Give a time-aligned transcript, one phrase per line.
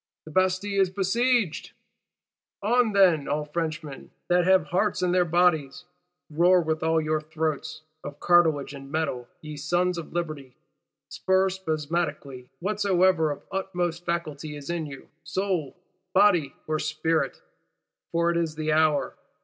[0.25, 1.73] The Bastille is besieged!
[2.63, 5.85] On, then, all Frenchmen that have hearts in their bodies!
[6.31, 10.55] Roar with all your throats, of cartilage and metal, ye Sons of Liberty;
[11.09, 15.77] stir spasmodically whatsoever of utmost faculty is in you, soul,
[16.15, 17.39] body or spirit;
[18.11, 19.13] for it is the hour!